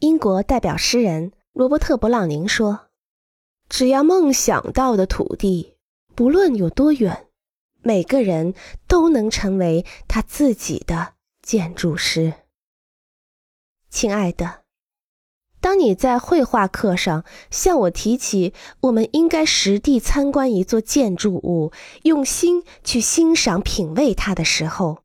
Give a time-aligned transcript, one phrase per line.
[0.00, 2.88] 英国代表诗人罗伯特·勃朗宁说
[3.68, 5.76] ：“只要梦想到的土地，
[6.14, 7.26] 不论有多远，
[7.82, 8.54] 每个人
[8.88, 12.32] 都能成为他自己的建筑师。”
[13.90, 14.62] 亲爱的，
[15.60, 21.72] 当你在绘画课上向我提起我们应该实地参观一座建筑物，
[22.04, 25.02] 用心去欣赏、品味它的时候，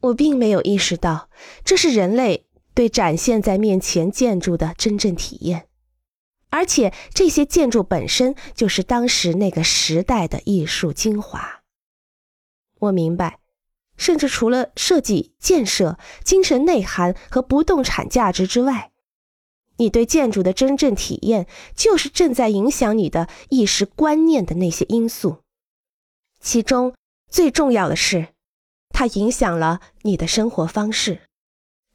[0.00, 1.28] 我并没有意识到
[1.62, 2.45] 这是人类。
[2.76, 5.66] 对展现在面前建筑的真正体验，
[6.50, 11.62] 而且这些建筑本身就是当时那个时代的艺术精华。
[12.80, 13.38] 我明白，
[13.96, 18.92] 甚至除了设计、建设、精神内涵和不动产价值之外，
[19.78, 25.38] 你对建筑的真正体验，就是正在影响你的意识观念的那些因素。
[26.40, 26.94] 其中
[27.30, 28.28] 最重要的是，
[28.90, 31.22] 它影响了你的生活方式。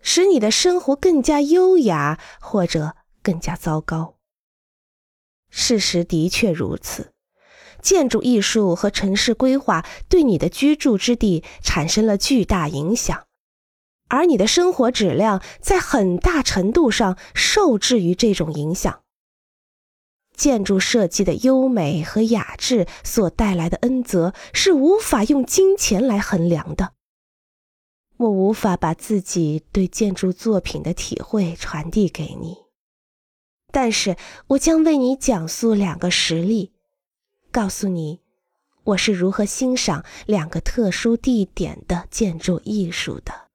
[0.01, 4.15] 使你的生活更加优雅，或者更加糟糕。
[5.49, 7.11] 事实的确如此，
[7.81, 13.25] 建筑艺术和城市规划对你的居住之地产生了巨大影响，
[14.07, 19.01] 而你的生活质量在很大程度上受制于这种影响。
[20.33, 26.93] 建筑设计的优美和雅致所带来的恩泽是无法用金钱来衡量的。
[28.21, 32.55] 我无法把自己对建筑作品的体会传递给你，
[33.71, 36.71] 但是我将为你讲述两个实例，
[37.51, 38.19] 告诉你
[38.83, 43.50] 我是如何欣赏两个特殊地点的建筑艺术的。